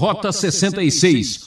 [0.00, 1.44] Rota 66.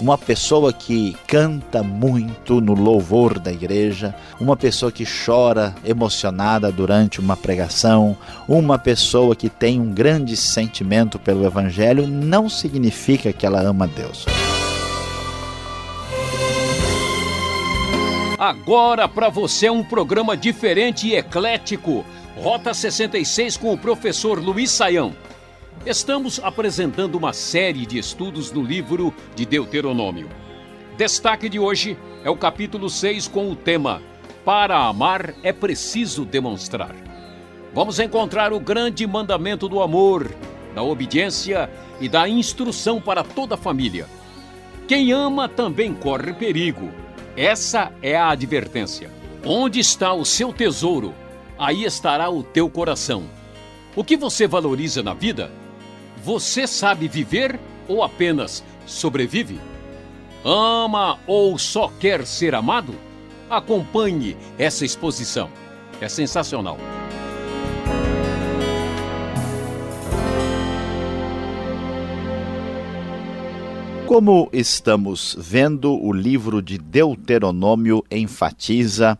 [0.00, 7.18] Uma pessoa que canta muito no louvor da igreja, uma pessoa que chora emocionada durante
[7.18, 8.16] uma pregação,
[8.46, 14.24] uma pessoa que tem um grande sentimento pelo Evangelho, não significa que ela ama Deus.
[18.38, 22.04] Agora para você um programa diferente e eclético.
[22.36, 25.12] Rota 66 com o professor Luiz Saião.
[25.84, 30.28] Estamos apresentando uma série de estudos no livro de Deuteronômio.
[30.96, 34.02] Destaque de hoje é o capítulo 6 com o tema
[34.44, 36.94] Para amar é preciso demonstrar.
[37.72, 40.34] Vamos encontrar o grande mandamento do amor,
[40.74, 41.70] da obediência
[42.00, 44.06] e da instrução para toda a família.
[44.88, 46.90] Quem ama também corre perigo.
[47.36, 49.10] Essa é a advertência.
[49.44, 51.14] Onde está o seu tesouro,
[51.58, 53.24] aí estará o teu coração.
[53.94, 55.50] O que você valoriza na vida?
[56.26, 59.60] Você sabe viver ou apenas sobrevive?
[60.44, 62.96] Ama ou só quer ser amado?
[63.48, 65.48] Acompanhe essa exposição.
[66.00, 66.78] É sensacional.
[74.04, 79.16] Como estamos vendo, o livro de Deuteronômio enfatiza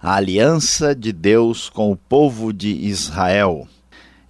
[0.00, 3.68] a aliança de Deus com o povo de Israel.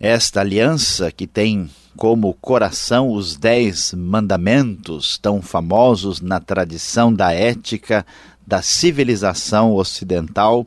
[0.00, 8.06] Esta aliança que tem como coração os dez mandamentos, tão famosos na tradição da ética
[8.46, 10.64] da civilização ocidental,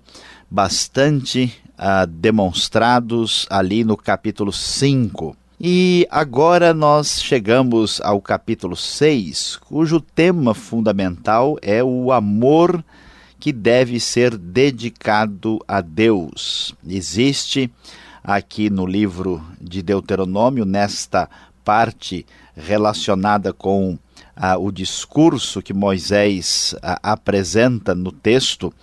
[0.50, 5.34] bastante ah, demonstrados ali no capítulo 5.
[5.58, 12.84] E agora nós chegamos ao capítulo 6, cujo tema fundamental é o amor
[13.40, 16.76] que deve ser dedicado a Deus.
[16.86, 17.72] Existe
[18.24, 21.30] aqui no livro de Deuteronômio, nesta
[21.64, 23.98] parte relacionada com
[24.36, 28.74] ah, o discurso que Moisés ah, apresenta no texto.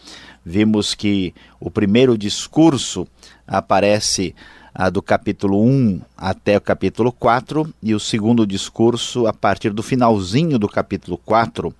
[0.44, 3.06] Vimos que o primeiro discurso
[3.46, 4.34] aparece
[4.74, 9.82] ah, do capítulo 1 até o capítulo 4 e o segundo discurso a partir do
[9.82, 11.74] finalzinho do capítulo 4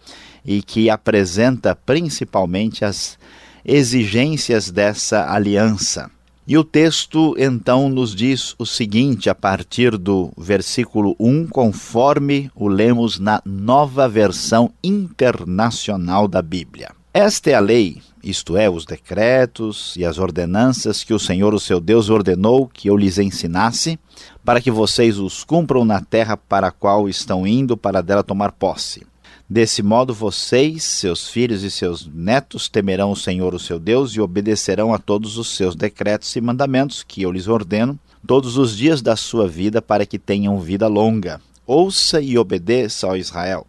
[0.45, 3.19] e que apresenta principalmente as
[3.65, 6.11] exigências dessa aliança.
[6.51, 12.69] E o texto então nos diz o seguinte, a partir do versículo 1, conforme o
[12.69, 16.93] lemos na nova versão internacional da Bíblia.
[17.13, 21.61] Esta é a lei, isto é, os decretos e as ordenanças que o Senhor, o
[21.61, 23.99] seu Deus, ordenou que eu lhes ensinasse,
[24.43, 28.53] para que vocês os cumpram na terra para a qual estão indo para dela tomar
[28.53, 29.07] posse
[29.51, 34.21] Desse modo, vocês, seus filhos e seus netos temerão o Senhor, o seu Deus, e
[34.21, 39.01] obedecerão a todos os seus decretos e mandamentos que eu lhes ordeno todos os dias
[39.01, 41.41] da sua vida, para que tenham vida longa.
[41.67, 43.67] Ouça e obedeça ao Israel.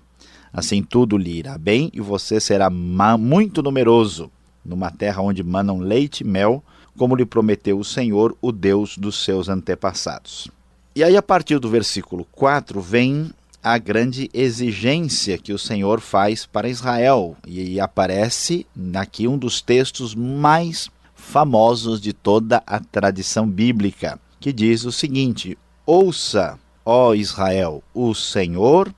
[0.51, 4.29] Assim tudo lhe irá bem e você será muito numeroso,
[4.65, 6.61] numa terra onde manam leite e mel,
[6.97, 10.49] como lhe prometeu o Senhor, o Deus dos seus antepassados.
[10.93, 13.31] E aí, a partir do versículo 4, vem
[13.63, 17.35] a grande exigência que o Senhor faz para Israel.
[17.45, 18.65] E aparece
[18.95, 25.57] aqui um dos textos mais famosos de toda a tradição bíblica, que diz o seguinte:
[25.85, 28.93] Ouça, ó Israel, o Senhor,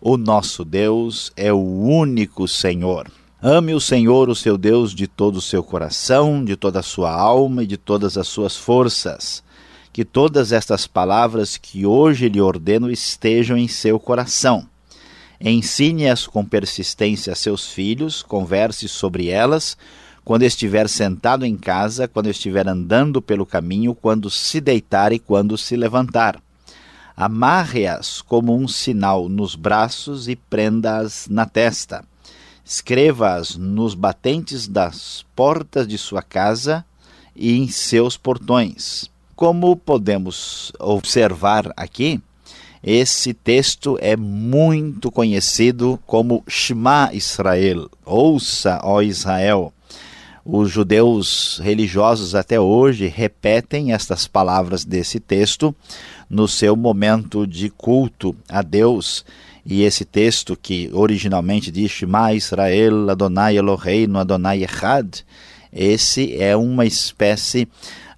[0.00, 3.10] o nosso Deus, é o único Senhor.
[3.42, 7.10] Ame o Senhor, o seu Deus, de todo o seu coração, de toda a sua
[7.10, 9.42] alma e de todas as suas forças
[9.92, 14.66] que todas estas palavras que hoje lhe ordeno estejam em seu coração.
[15.40, 19.76] Ensine-as com persistência a seus filhos, converse sobre elas
[20.24, 25.56] quando estiver sentado em casa, quando estiver andando pelo caminho, quando se deitar e quando
[25.56, 26.40] se levantar.
[27.16, 32.04] Amarre-as como um sinal nos braços e prenda-as na testa.
[32.64, 36.84] Escreva-as nos batentes das portas de sua casa
[37.34, 39.09] e em seus portões.
[39.40, 42.20] Como podemos observar aqui,
[42.84, 49.72] esse texto é muito conhecido como Shema Israel, ouça, ó Israel.
[50.44, 55.74] Os judeus religiosos até hoje repetem estas palavras desse texto
[56.28, 59.24] no seu momento de culto a Deus.
[59.64, 65.24] E esse texto que originalmente diz Shema Israel, Adonai Eloheinu, Adonai Echad,
[65.72, 67.68] esse é uma espécie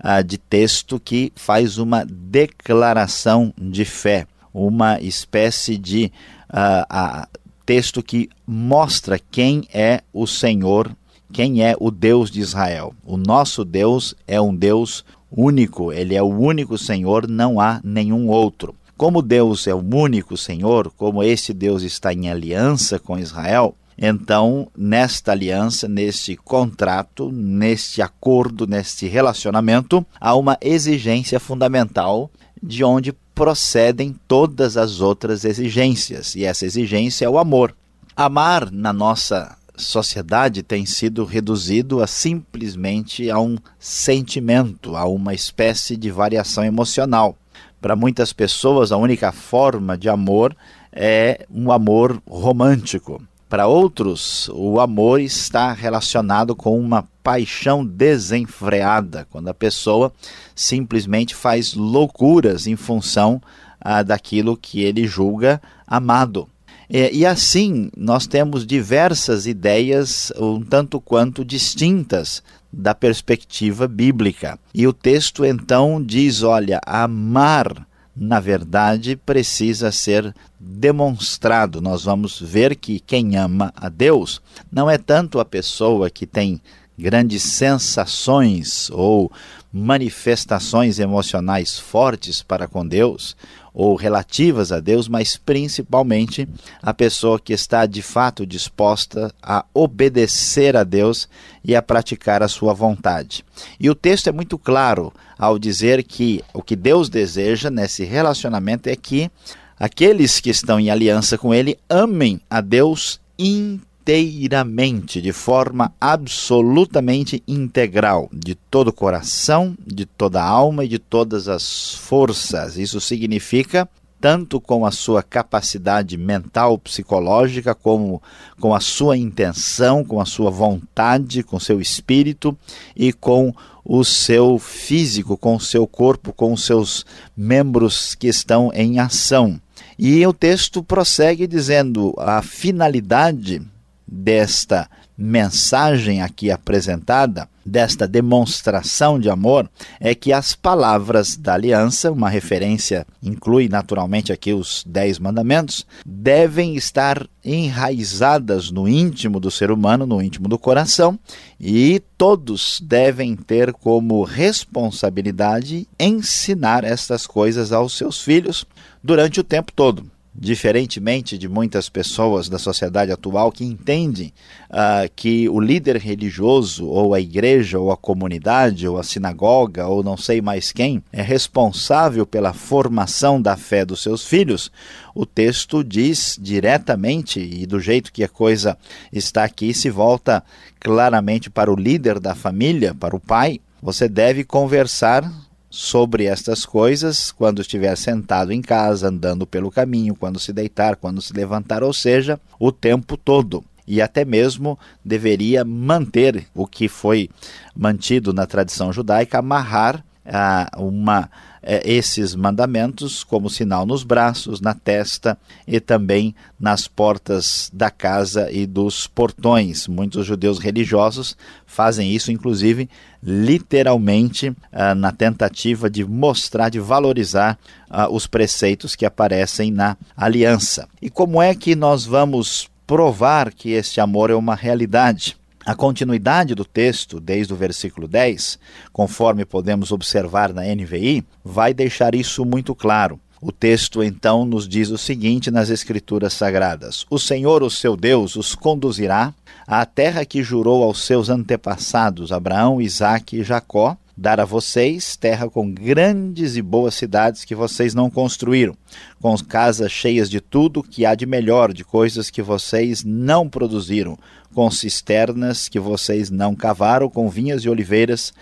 [0.03, 6.13] uh, de texto que faz uma declaração de fé, uma espécie de
[6.51, 7.27] uh,
[7.65, 10.95] texto que mostra quem é o Senhor,
[11.33, 12.95] quem é o Deus de Israel.
[13.05, 18.29] O nosso Deus é um Deus único, ele é o único Senhor, não há nenhum
[18.29, 18.75] outro.
[18.95, 24.69] como Deus é o único Senhor, como esse Deus está em aliança com Israel, então,
[24.77, 32.31] nesta aliança, neste contrato, neste acordo, neste relacionamento, há uma exigência fundamental
[32.63, 37.75] de onde procedem todas as outras exigências, e essa exigência é o amor.
[38.15, 45.97] Amar na nossa sociedade tem sido reduzido a simplesmente a um sentimento, a uma espécie
[45.97, 47.37] de variação emocional.
[47.81, 50.55] Para muitas pessoas, a única forma de amor
[50.93, 53.21] é um amor romântico.
[53.53, 60.11] Para outros, o amor está relacionado com uma paixão desenfreada, quando a pessoa
[60.55, 63.43] simplesmente faz loucuras em função
[63.79, 66.49] ah, daquilo que ele julga amado.
[66.89, 74.59] E, e assim, nós temos diversas ideias um tanto quanto distintas da perspectiva bíblica.
[74.73, 81.81] E o texto então diz: olha, amar na verdade, precisa ser demonstrado.
[81.81, 86.61] Nós vamos ver que quem ama a Deus não é tanto a pessoa que tem
[86.99, 89.33] grandes sensações ou
[89.73, 93.35] manifestações emocionais fortes para com Deus
[93.75, 96.49] ou relativas a Deus, mas principalmente
[96.83, 101.29] a pessoa que está de fato disposta a obedecer a Deus
[101.65, 103.45] e a praticar a sua vontade.
[103.81, 108.89] E o texto é muito claro ao dizer que o que Deus deseja nesse relacionamento
[108.89, 109.31] é que
[109.79, 117.41] aqueles que estão em aliança com Ele amem a Deus inteiramente inteiramente, de forma absolutamente
[117.47, 122.77] integral, de todo o coração, de toda a alma e de todas as forças.
[122.77, 123.89] Isso significa
[124.21, 128.21] tanto com a sua capacidade mental, psicológica, como
[128.61, 132.57] com a sua intenção, com a sua vontade, com seu espírito
[132.97, 133.55] e com
[133.85, 137.05] o seu físico, com o seu corpo, com os seus
[137.37, 139.61] membros que estão em ação.
[139.99, 143.63] E o texto prossegue dizendo: a finalidade
[144.07, 149.71] desta mensagem aqui apresentada, desta demonstração de amor,
[150.01, 156.75] é que as palavras da aliança, uma referência inclui naturalmente aqui os Dez Mandamentos, devem
[156.75, 161.19] estar enraizadas no íntimo do ser humano, no íntimo do coração,
[161.61, 168.67] e todos devem ter como responsabilidade ensinar estas coisas aos seus filhos
[169.03, 174.33] durante o tempo todo diferentemente de muitas pessoas da sociedade atual que entendem
[174.71, 180.03] uh, que o líder religioso, ou a igreja, ou a comunidade, ou a sinagoga, ou
[180.03, 184.73] não sei mais quem, é responsável pela formação da fé dos seus filhos,
[185.15, 188.79] o texto diz diretamente, e do jeito que a coisa
[189.13, 190.43] está aqui, se volta
[190.81, 193.61] claramente para o líder da família, para o pai.
[193.83, 195.31] Você deve conversar
[195.75, 201.23] sobre estas coisas quando estiver sentado em casa, andando pelo caminho, quando se deitar, quando
[201.23, 203.65] se levantar, ou seja, o tempo todo.
[203.89, 207.31] E até mesmo deveria manter o que foi
[207.75, 211.31] mantido na tradição judaica, amarrar ah, uma
[211.63, 218.51] é, esses mandamentos como sinal nos braços, na testa e também nas portas da casa
[218.51, 219.87] e dos portões.
[219.87, 221.37] Muitos judeus religiosos
[221.67, 222.89] fazem isso, inclusive,
[223.23, 230.89] literalmente, ah, na tentativa de mostrar, de valorizar ah, os preceitos que aparecem na aliança.
[231.01, 235.37] E como é que nós vamos provar que este amor é uma realidade?
[235.65, 238.59] A continuidade do texto, desde o versículo 10,
[238.93, 243.21] conforme podemos observar na NVI, vai deixar isso muito claro.
[243.41, 248.35] O texto então nos diz o seguinte nas Escrituras Sagradas: O Senhor, o seu Deus,
[248.35, 249.33] os conduzirá
[249.67, 255.51] à terra que jurou aos seus antepassados, Abraão, Isaque e Jacó, dar a vocês terra
[255.51, 258.77] com grandes e boas cidades que vocês não construíram,
[259.21, 264.17] com casas cheias de tudo que há de melhor, de coisas que vocês não produziram,
[264.55, 268.33] com cisternas que vocês não cavaram, com vinhas e oliveiras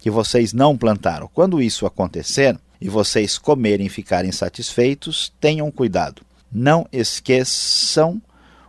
[0.00, 1.30] que vocês não plantaram.
[1.32, 6.22] Quando isso acontecer e vocês comerem e ficarem satisfeitos, tenham cuidado.
[6.50, 8.20] Não esqueçam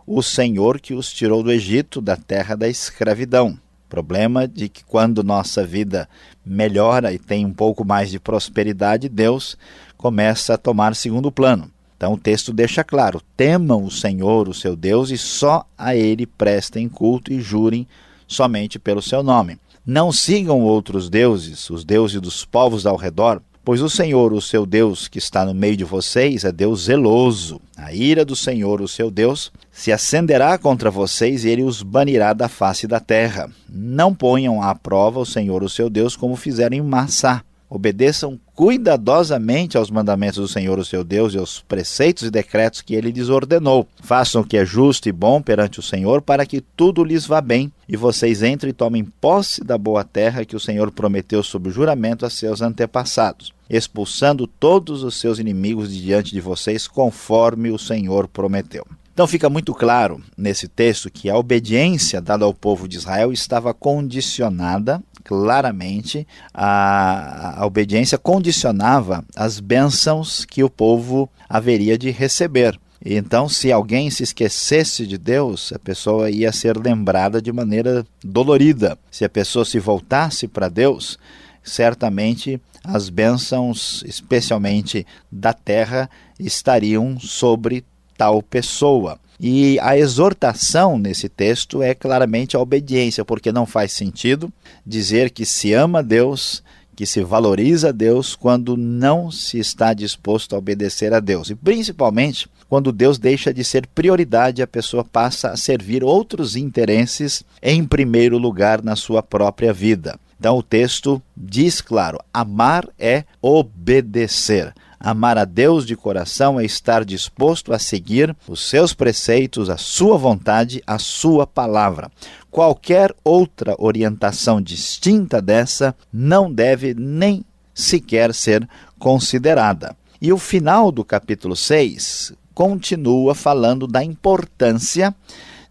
[0.06, 3.58] o Senhor que os tirou do Egito, da terra da escravidão.
[3.90, 6.08] Problema de que quando nossa vida
[6.46, 9.58] melhora e tem um pouco mais de prosperidade, Deus
[9.96, 11.68] começa a tomar segundo plano.
[11.96, 16.24] Então o texto deixa claro: temam o Senhor, o seu Deus, e só a ele
[16.24, 17.84] prestem culto e jurem
[18.28, 19.58] somente pelo seu nome.
[19.84, 24.64] Não sigam outros deuses, os deuses dos povos ao redor, pois o Senhor, o seu
[24.64, 27.60] Deus, que está no meio de vocês, é Deus zeloso.
[27.76, 32.32] A ira do Senhor, o seu Deus, se acenderá contra vocês e ele os banirá
[32.32, 33.50] da face da terra.
[33.68, 37.42] Não ponham à prova o Senhor, o seu Deus, como fizeram em Massá.
[37.70, 42.96] Obedeçam cuidadosamente aos mandamentos do Senhor, o seu Deus, e aos preceitos e decretos que
[42.96, 43.86] ele lhes ordenou.
[44.02, 47.40] Façam o que é justo e bom perante o Senhor, para que tudo lhes vá
[47.40, 51.70] bem, e vocês entrem e tomem posse da boa terra que o Senhor prometeu sob
[51.70, 57.78] juramento a seus antepassados, expulsando todos os seus inimigos de diante de vocês, conforme o
[57.78, 58.84] Senhor prometeu.
[59.12, 63.74] Então fica muito claro nesse texto que a obediência dada ao povo de Israel estava
[63.74, 72.78] condicionada claramente, a, a obediência condicionava as bênçãos que o povo haveria de receber.
[73.04, 78.98] Então, se alguém se esquecesse de Deus, a pessoa ia ser lembrada de maneira dolorida.
[79.10, 81.18] Se a pessoa se voltasse para Deus,
[81.62, 87.84] certamente as bênçãos, especialmente da terra, estariam sobre
[88.16, 89.18] tal pessoa.
[89.42, 94.52] E a exortação nesse texto é claramente a obediência, porque não faz sentido
[94.86, 96.62] dizer que se ama Deus,
[96.94, 101.48] que se valoriza Deus quando não se está disposto a obedecer a Deus.
[101.48, 107.42] E principalmente quando Deus deixa de ser prioridade, a pessoa passa a servir outros interesses
[107.62, 110.20] em primeiro lugar na sua própria vida.
[110.38, 114.74] Então o texto diz claro: amar é obedecer.
[115.02, 120.18] Amar a Deus de coração é estar disposto a seguir os seus preceitos, a sua
[120.18, 122.12] vontade, a sua palavra.
[122.50, 127.42] Qualquer outra orientação distinta dessa não deve nem
[127.74, 129.96] sequer ser considerada.
[130.20, 135.14] E o final do capítulo 6 continua falando da importância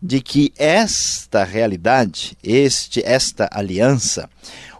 [0.01, 4.27] de que esta realidade, este, esta aliança,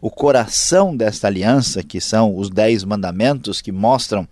[0.02, 4.28] o coração desta aliança, que são os dez mandamentos que mostram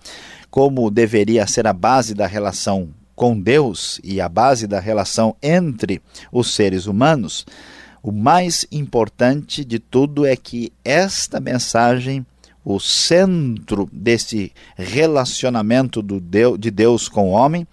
[0.49, 6.01] como deveria ser a base da relação com Deus e a base da relação entre
[6.31, 7.45] os seres humanos,
[8.01, 12.25] o mais importante de tudo é que esta mensagem,
[12.63, 16.01] o centro desse relacionamento
[16.57, 17.67] de Deus com o homem,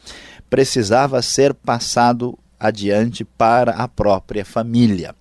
[0.49, 5.15] precisava ser passado adiante para a própria família.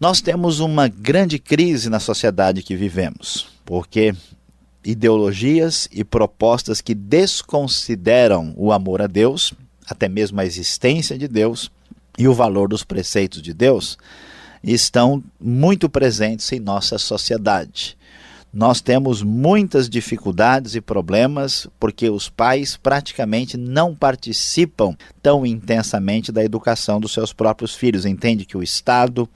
[0.00, 4.14] Nós temos uma grande crise na sociedade que vivemos, porque
[4.84, 9.52] ideologias e propostas que desconsideram o amor a Deus,
[9.88, 11.68] até mesmo a existência de Deus
[12.16, 13.98] e o valor dos preceitos de Deus,
[14.62, 17.98] estão muito presentes em nossa sociedade
[18.52, 26.42] nós temos muitas dificuldades e problemas porque os pais praticamente não participam tão intensamente da
[26.42, 28.06] educação dos seus próprios filhos.
[28.06, 29.28] Entende que o Estado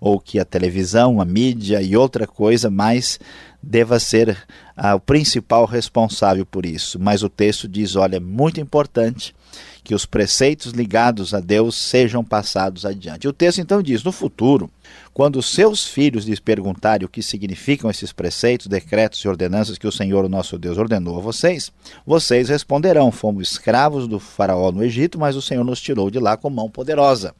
[0.00, 3.18] ou que a televisão, a mídia e outra coisa mais
[3.62, 4.36] deva ser
[4.80, 7.00] ah, o principal responsável por isso.
[7.00, 9.34] Mas o texto diz: olha, é muito importante
[9.82, 13.26] que os preceitos ligados a Deus sejam passados adiante.
[13.26, 14.70] O texto então diz: no futuro,
[15.12, 19.92] quando seus filhos lhes perguntarem o que significam esses preceitos, decretos e ordenanças que o
[19.92, 21.72] Senhor, o nosso Deus, ordenou a vocês,
[22.06, 26.36] vocês responderão: fomos escravos do Faraó no Egito, mas o Senhor nos tirou de lá
[26.36, 27.34] com mão poderosa.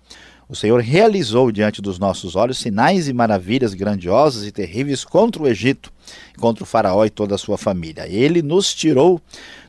[0.48, 5.46] O Senhor realizou diante dos nossos olhos sinais e maravilhas grandiosas e terríveis contra o
[5.46, 5.92] Egito,
[6.38, 8.08] contra o Faraó e toda a sua família.
[8.08, 9.20] Ele nos tirou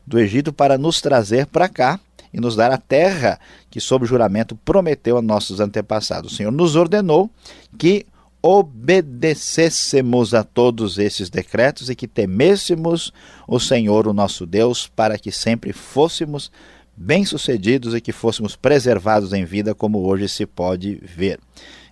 [0.06, 2.00] do Egito para nos trazer para cá
[2.32, 6.32] e nos dar a terra que, sob juramento, prometeu a nossos antepassados.
[6.32, 7.28] O Senhor nos ordenou
[7.76, 8.06] que
[8.42, 13.12] obedecêssemos a todos esses decretos e que temêssemos
[13.46, 16.50] o Senhor, o nosso Deus, para que sempre fôssemos
[17.02, 21.40] bem-sucedidos e que fôssemos preservados em vida, como hoje se pode ver.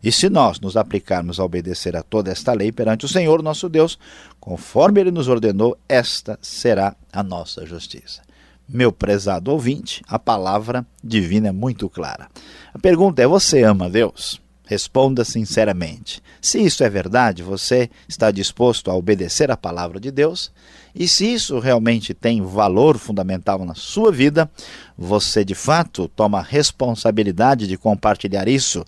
[0.05, 3.71] E se nós nos aplicarmos a obedecer a toda esta lei perante o Senhor, nosso
[3.71, 3.99] Deus,
[4.39, 8.21] conforme ele nos ordenou, esta será a nossa justiça.
[8.69, 12.29] Meu prezado ouvinte, a palavra divina é muito clara.
[12.75, 14.39] A pergunta é: você ama Deus?
[14.69, 16.23] Responda sinceramente.
[16.43, 20.53] Se isso é verdade, você está disposto a obedecer a palavra de Deus?
[20.95, 24.51] E se isso realmente tem valor fundamental na sua vida,
[24.97, 28.85] você de fato toma a responsabilidade de compartilhar isso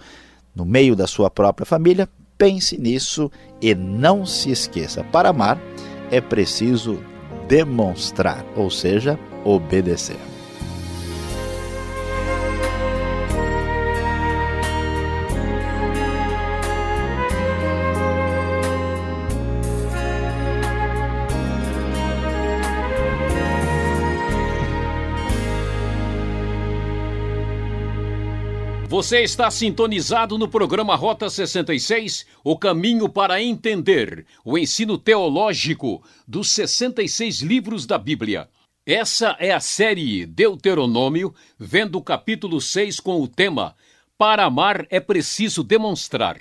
[0.54, 2.06] no meio da sua própria família?
[2.36, 5.58] Pense nisso e não se esqueça: para amar
[6.10, 7.02] é preciso
[7.48, 10.39] demonstrar, ou seja, obedecer.
[29.10, 36.52] Você está sintonizado no programa Rota 66, o caminho para entender o ensino teológico dos
[36.52, 38.48] 66 livros da Bíblia.
[38.86, 43.74] Essa é a série Deuteronômio, vendo o capítulo 6 com o tema
[44.16, 46.38] Para amar é preciso demonstrar.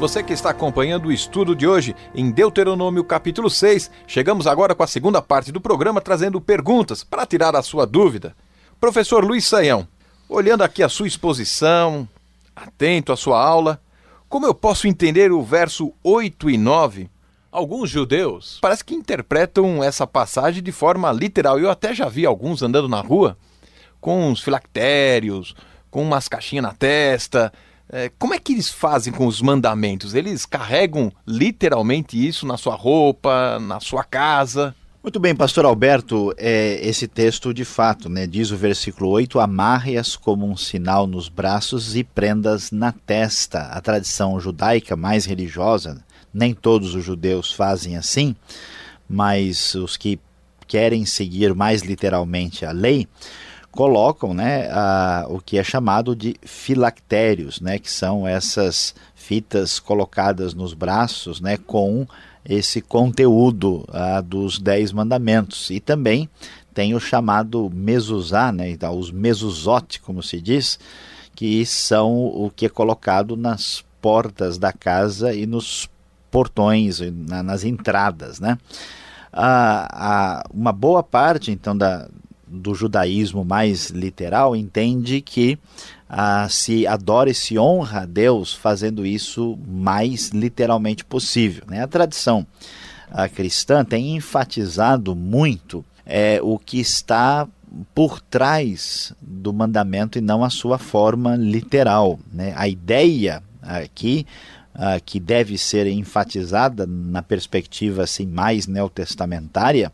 [0.00, 4.84] Você que está acompanhando o estudo de hoje em Deuteronômio capítulo 6, chegamos agora com
[4.84, 8.36] a segunda parte do programa trazendo perguntas para tirar a sua dúvida.
[8.80, 9.88] Professor Luiz Saião,
[10.28, 12.08] olhando aqui a sua exposição,
[12.54, 13.80] atento à sua aula,
[14.28, 17.10] como eu posso entender o verso 8 e 9?
[17.50, 21.58] Alguns judeus parece que interpretam essa passagem de forma literal.
[21.58, 23.36] Eu até já vi alguns andando na rua
[24.00, 25.56] com uns filactérios,
[25.90, 27.52] com umas caixinhas na testa,
[27.90, 30.14] é, como é que eles fazem com os mandamentos?
[30.14, 34.74] Eles carregam literalmente isso na sua roupa, na sua casa?
[35.02, 40.16] Muito bem, pastor Alberto, é, esse texto de fato, né, diz o versículo 8, amarre-as
[40.16, 43.60] como um sinal nos braços e prendas na testa.
[43.68, 46.04] A tradição judaica mais religiosa,
[46.34, 48.36] nem todos os judeus fazem assim,
[49.08, 50.18] mas os que
[50.66, 53.08] querem seguir mais literalmente a lei,
[53.70, 60.54] colocam né, a, o que é chamado de filactérios, né, que são essas fitas colocadas
[60.54, 62.06] nos braços né, com
[62.44, 63.86] esse conteúdo
[64.24, 65.70] dos Dez Mandamentos.
[65.70, 66.28] E também
[66.72, 70.78] tem o chamado mezuzá, né, então, os mezuzot, como se diz,
[71.34, 75.88] que são o que é colocado nas portas da casa e nos
[76.30, 78.40] portões, na, nas entradas.
[78.40, 78.58] Né?
[79.32, 82.08] a, uma boa parte então da,
[82.50, 85.58] do judaísmo mais literal entende que
[86.08, 91.64] ah, se adora e se honra a Deus fazendo isso mais literalmente possível.
[91.68, 91.82] Né?
[91.82, 92.46] A tradição
[93.10, 97.46] a cristã tem enfatizado muito é, o que está
[97.94, 102.18] por trás do mandamento e não a sua forma literal.
[102.32, 102.52] Né?
[102.56, 104.26] A ideia aqui
[104.74, 109.92] ah, que deve ser enfatizada na perspectiva assim mais neotestamentária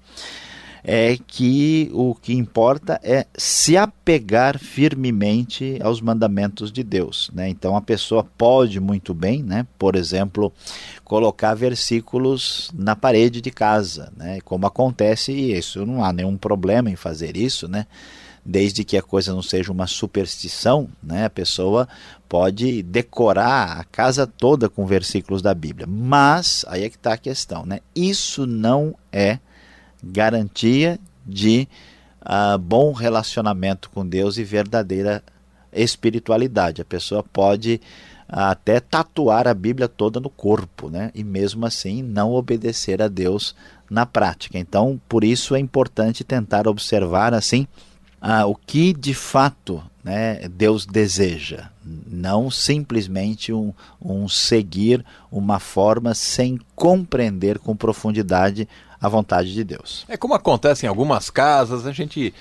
[0.86, 7.30] é que o que importa é se apegar firmemente aos mandamentos de Deus.
[7.32, 7.48] Né?
[7.48, 9.66] Então a pessoa pode muito bem, né?
[9.78, 10.52] por exemplo,
[11.02, 14.40] colocar versículos na parede de casa, né?
[14.44, 17.86] como acontece isso, não há nenhum problema em fazer isso, né?
[18.44, 21.24] desde que a coisa não seja uma superstição, né?
[21.24, 21.88] a pessoa
[22.28, 25.86] pode decorar a casa toda com versículos da Bíblia.
[25.86, 27.80] Mas, aí é que está a questão, né?
[27.96, 29.38] isso não é
[30.04, 31.68] garantia de
[32.22, 35.22] uh, bom relacionamento com Deus e verdadeira
[35.72, 36.82] espiritualidade.
[36.82, 37.80] A pessoa pode
[38.28, 41.10] uh, até tatuar a Bíblia toda no corpo, né?
[41.14, 43.54] E mesmo assim não obedecer a Deus
[43.90, 44.58] na prática.
[44.58, 47.66] Então, por isso é importante tentar observar assim
[48.22, 56.14] uh, o que de fato né, Deus deseja, não simplesmente um, um seguir uma forma
[56.14, 58.68] sem compreender com profundidade
[59.04, 60.04] a vontade de Deus.
[60.08, 62.32] É como acontece em algumas casas, a gente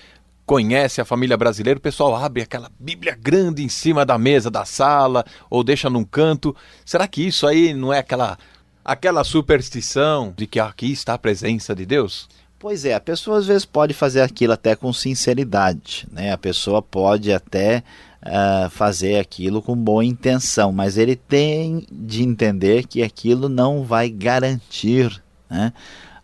[0.46, 4.64] conhece a família brasileira, o pessoal abre aquela Bíblia grande em cima da mesa da
[4.64, 6.56] sala ou deixa num canto.
[6.86, 8.38] Será que isso aí não é aquela
[8.84, 12.30] aquela superstição de que aqui está a presença de Deus?
[12.60, 16.32] Pois é, a pessoa às vezes pode fazer aquilo até com sinceridade, né?
[16.32, 17.84] A pessoa pode até
[18.26, 24.10] uh, fazer aquilo com boa intenção, mas ele tem de entender que aquilo não vai
[24.10, 25.74] garantir, né?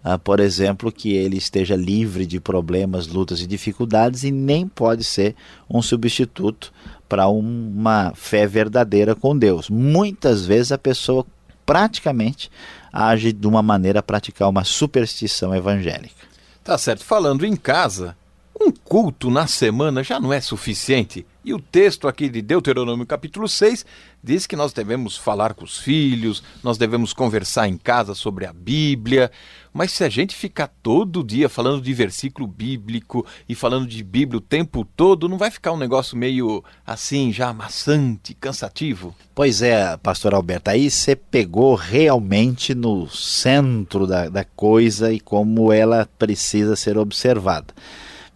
[0.04, 5.04] Uh, por exemplo, que ele esteja livre de problemas, lutas e dificuldades e nem pode
[5.04, 5.36] ser
[5.70, 6.72] um substituto
[7.08, 9.70] para uma fé verdadeira com Deus.
[9.70, 11.26] Muitas vezes a pessoa
[11.66, 12.50] praticamente
[12.92, 16.28] age de uma maneira a praticar uma superstição evangélica.
[16.64, 17.04] Tá certo.
[17.04, 18.16] Falando em casa,
[18.60, 21.26] um culto na semana já não é suficiente.
[21.44, 23.86] E o texto aqui de Deuteronômio capítulo 6
[24.22, 28.52] diz que nós devemos falar com os filhos, nós devemos conversar em casa sobre a
[28.52, 29.32] Bíblia.
[29.74, 34.40] Mas se a gente ficar todo dia falando de versículo bíblico e falando de Bíblia
[34.40, 39.16] o tempo todo, não vai ficar um negócio meio assim, já maçante, cansativo?
[39.34, 45.72] Pois é, pastor Alberto, aí você pegou realmente no centro da, da coisa e como
[45.72, 47.74] ela precisa ser observada.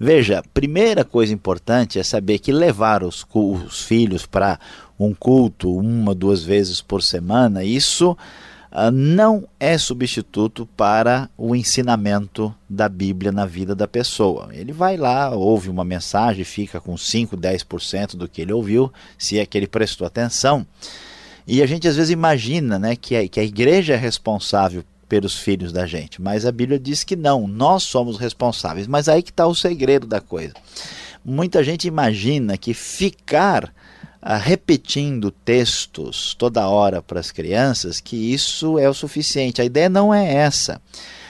[0.04, 4.60] Veja, primeira coisa importante é saber que levar os, os filhos para
[5.00, 12.54] um culto uma, duas vezes por semana, isso uh, não é substituto para o ensinamento
[12.70, 14.50] da Bíblia na vida da pessoa.
[14.52, 19.40] Ele vai lá, ouve uma mensagem, fica com 5, 10% do que ele ouviu, se
[19.40, 20.68] é que ele prestou atenção.
[21.48, 25.38] E a gente às vezes imagina né, que, a, que a igreja é responsável pelos
[25.38, 26.20] filhos da gente.
[26.20, 28.88] Mas a Bíblia diz que não, nós somos responsáveis.
[28.88, 30.56] Mas aí que está o segredo da coisa.
[31.24, 33.72] Muita gente imagina que ficar
[34.20, 39.62] ah, repetindo textos toda hora para as crianças, que isso é o suficiente.
[39.62, 40.82] A ideia não é essa.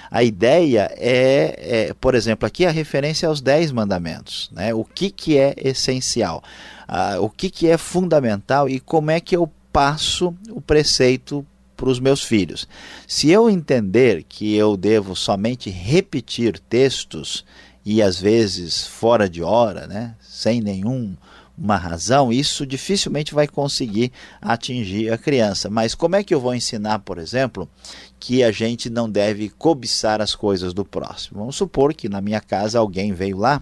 [0.09, 4.49] A ideia é, é, por exemplo, aqui a referência aos dez mandamentos.
[4.53, 4.73] Né?
[4.73, 6.41] O que, que é essencial?
[6.87, 11.45] Ah, o que, que é fundamental e como é que eu passo o preceito
[11.83, 12.65] para os meus filhos.
[13.05, 17.43] Se eu entender que eu devo somente repetir textos
[17.85, 21.13] e às vezes fora de hora, né, sem nenhum
[21.57, 25.69] uma razão, isso dificilmente vai conseguir atingir a criança.
[25.69, 27.69] Mas como é que eu vou ensinar, por exemplo,
[28.17, 31.41] que a gente não deve cobiçar as coisas do próximo?
[31.41, 33.61] Vamos supor que na minha casa alguém veio lá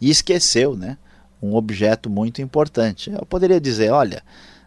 [0.00, 0.96] e esqueceu, né,
[1.42, 3.10] um objeto muito importante.
[3.10, 4.22] Eu poderia dizer, olha,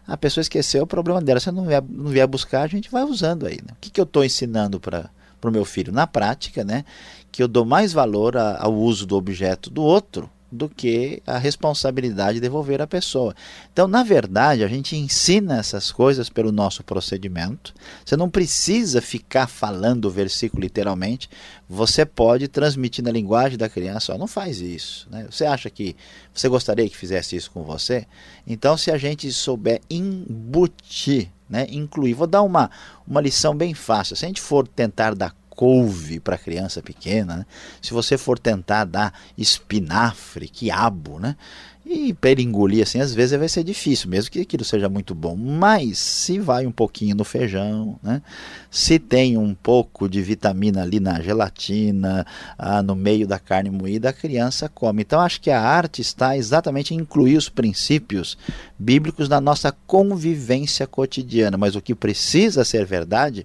[0.06, 1.40] a pessoa esqueceu, o problema dela.
[1.40, 3.58] Se não vier, não vier buscar, a gente vai usando aí.
[3.62, 3.72] Né?
[3.72, 5.10] O que, que eu estou ensinando para
[5.42, 5.92] o meu filho?
[5.92, 6.84] Na prática, né,
[7.30, 11.38] que eu dou mais valor a, ao uso do objeto do outro do que a
[11.38, 13.34] responsabilidade de devolver à pessoa.
[13.72, 17.72] Então, na verdade, a gente ensina essas coisas pelo nosso procedimento.
[18.04, 21.30] Você não precisa ficar falando o versículo literalmente.
[21.66, 25.08] Você pode transmitir na linguagem da criança, ó, não faz isso.
[25.10, 25.26] Né?
[25.30, 25.96] Você acha que
[26.34, 28.06] você gostaria que fizesse isso com você?
[28.46, 32.70] Então, se a gente souber embutir, né, incluir, vou dar uma,
[33.06, 34.16] uma lição bem fácil.
[34.16, 37.46] Se a gente for tentar dar couve para criança pequena, né?
[37.80, 41.36] se você for tentar dar espinafre, quiabo, né?
[41.84, 45.34] E para engolir assim, às vezes vai ser difícil, mesmo que aquilo seja muito bom.
[45.34, 48.22] Mas se vai um pouquinho no feijão, né?
[48.70, 52.24] se tem um pouco de vitamina ali na gelatina,
[52.56, 55.02] ah, no meio da carne moída, a criança come.
[55.02, 58.38] Então acho que a arte está exatamente em incluir os princípios
[58.78, 61.58] bíblicos na nossa convivência cotidiana.
[61.58, 63.44] Mas o que precisa ser verdade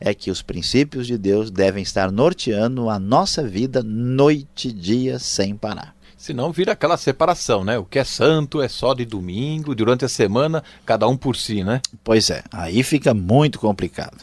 [0.00, 5.18] é que os princípios de Deus devem estar norteando a nossa vida noite e dia
[5.18, 5.94] sem parar.
[6.16, 7.78] Senão vira aquela separação, né?
[7.78, 11.62] O que é santo é só de domingo, durante a semana, cada um por si,
[11.62, 11.80] né?
[12.02, 14.18] Pois é, aí fica muito complicado.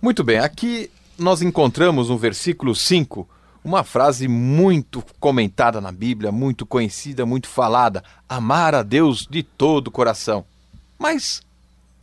[0.00, 3.28] Muito bem, aqui nós encontramos no versículo 5
[3.64, 9.88] uma frase muito comentada na Bíblia, muito conhecida, muito falada: amar a Deus de todo
[9.88, 10.44] o coração.
[10.98, 11.40] Mas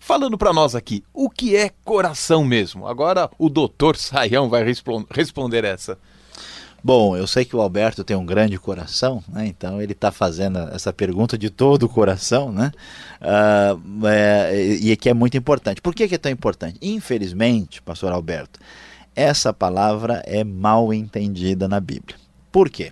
[0.03, 2.87] Falando para nós aqui, o que é coração mesmo?
[2.87, 4.65] Agora o doutor Saião vai
[5.11, 5.95] responder essa.
[6.83, 9.45] Bom, eu sei que o Alberto tem um grande coração, né?
[9.45, 12.71] então ele está fazendo essa pergunta de todo o coração, né?
[13.21, 15.79] Uh, é, e que é muito importante.
[15.79, 16.79] Por que, que é tão importante?
[16.81, 18.59] Infelizmente, pastor Alberto,
[19.15, 22.17] essa palavra é mal entendida na Bíblia.
[22.51, 22.91] Por quê?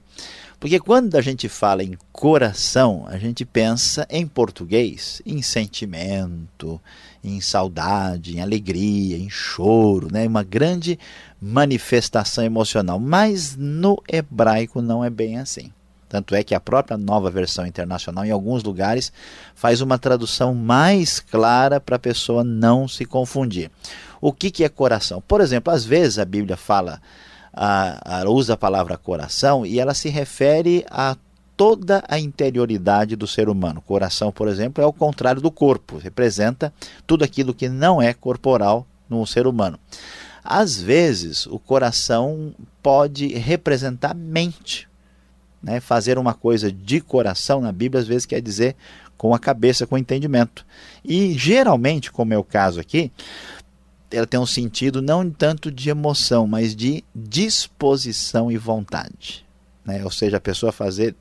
[0.60, 6.82] Porque quando a gente fala em coração, a gente pensa em português, em sentimento,
[7.24, 10.28] em saudade, em alegria, em choro, né?
[10.28, 11.00] uma grande
[11.41, 13.00] manifestação emocional.
[13.00, 15.72] Mas no hebraico não é bem assim.
[16.10, 19.13] Tanto é que a própria nova versão internacional, em alguns lugares,
[19.54, 23.72] faz uma tradução mais clara para a pessoa não se confundir.
[24.19, 25.24] O que, que é coração?
[25.26, 27.00] Por exemplo, às vezes a Bíblia fala
[27.53, 31.15] a, a, usa a palavra coração e ela se refere a
[31.57, 33.81] toda a interioridade do ser humano.
[33.81, 36.73] Coração, por exemplo, é o contrário do corpo, representa
[37.05, 39.77] tudo aquilo que não é corporal no ser humano.
[40.43, 44.88] Às vezes, o coração pode representar mente.
[45.62, 45.81] Né?
[45.81, 48.75] Fazer uma coisa de coração na Bíblia, às vezes, quer dizer
[49.17, 50.65] com a cabeça, com o entendimento.
[51.03, 53.12] E geralmente, como é o caso aqui,
[54.12, 59.45] ela tem um sentido não tanto de emoção, mas de disposição e vontade.
[59.86, 60.04] Né?
[60.04, 61.15] Ou seja, a pessoa fazer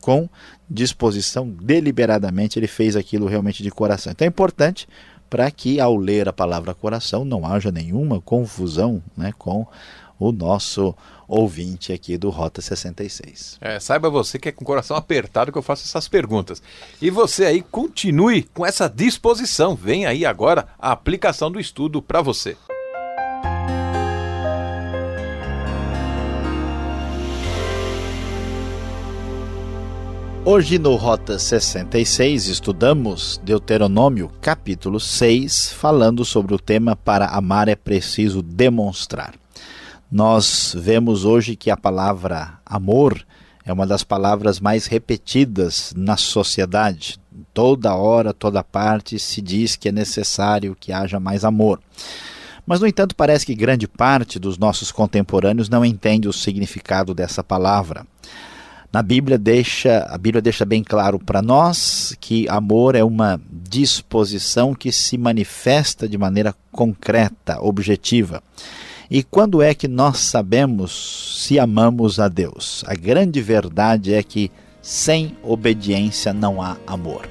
[0.00, 0.28] com
[0.70, 4.12] disposição, deliberadamente, ele fez aquilo realmente de coração.
[4.12, 4.88] Então é importante
[5.28, 9.66] para que, ao ler a palavra coração, não haja nenhuma confusão né, com
[10.18, 10.94] o nosso
[11.26, 13.58] ouvinte aqui do Rota 66.
[13.60, 16.62] É, saiba você que é com o coração apertado que eu faço essas perguntas.
[17.00, 19.76] E você aí continue com essa disposição.
[19.76, 22.56] Vem aí agora a aplicação do estudo para você.
[30.50, 37.76] Hoje no Rota 66 estudamos Deuteronômio capítulo 6, falando sobre o tema Para amar é
[37.76, 39.34] preciso demonstrar.
[40.10, 43.26] Nós vemos hoje que a palavra amor
[43.62, 47.20] é uma das palavras mais repetidas na sociedade.
[47.52, 51.78] Toda hora, toda parte se diz que é necessário que haja mais amor.
[52.64, 57.44] Mas, no entanto, parece que grande parte dos nossos contemporâneos não entende o significado dessa
[57.44, 58.06] palavra.
[58.90, 64.74] Na Bíblia deixa, a Bíblia deixa bem claro para nós que amor é uma disposição
[64.74, 68.42] que se manifesta de maneira concreta, objetiva.
[69.10, 72.84] E quando é que nós sabemos se amamos a Deus?
[72.86, 74.50] A grande verdade é que
[74.82, 77.26] sem obediência não há amor.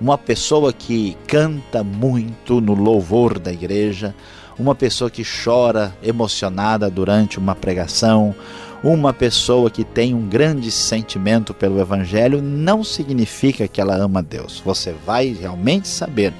[0.00, 4.14] Uma pessoa que canta muito no louvor da igreja,
[4.58, 8.34] uma pessoa que chora emocionada durante uma pregação,
[8.82, 14.62] uma pessoa que tem um grande sentimento pelo Evangelho não significa que ela ama Deus.
[14.64, 16.32] Você vai realmente saber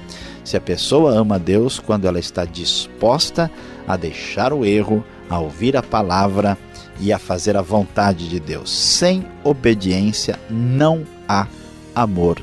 [0.43, 3.51] se a pessoa ama Deus quando ela está disposta
[3.87, 6.57] a deixar o erro, a ouvir a palavra
[6.99, 8.71] e a fazer a vontade de Deus.
[8.71, 11.45] Sem obediência não há
[11.93, 12.41] amor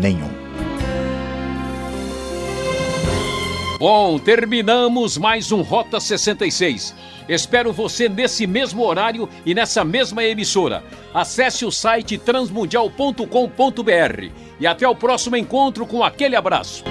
[0.00, 0.47] nenhum.
[3.78, 6.92] Bom, terminamos mais um Rota 66.
[7.28, 10.82] Espero você nesse mesmo horário e nessa mesma emissora.
[11.14, 16.82] Acesse o site transmundial.com.br e até o próximo encontro com aquele abraço.